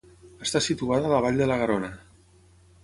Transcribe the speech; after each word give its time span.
Està 0.45 0.61
situada 0.67 1.11
a 1.11 1.11
la 1.13 1.21
vall 1.27 1.39
de 1.43 1.49
la 1.53 1.59
Garona. 1.65 1.93